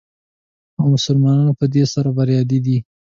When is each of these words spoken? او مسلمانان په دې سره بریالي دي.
او 0.79 0.85
مسلمانان 0.95 1.49
په 1.59 1.65
دې 1.73 1.83
سره 1.93 2.09
بریالي 2.17 2.59
دي. 2.65 2.77